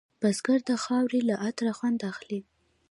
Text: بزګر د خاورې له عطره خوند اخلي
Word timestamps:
بزګر 0.21 0.59
د 0.69 0.71
خاورې 0.83 1.19
له 1.29 1.35
عطره 1.45 1.71
خوند 1.77 1.99
اخلي 2.11 2.39